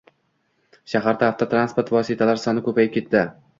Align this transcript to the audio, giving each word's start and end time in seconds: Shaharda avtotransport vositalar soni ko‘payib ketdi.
Shaharda 0.93 1.29
avtotransport 1.35 1.93
vositalar 1.99 2.43
soni 2.47 2.67
ko‘payib 2.71 2.99
ketdi. 2.99 3.25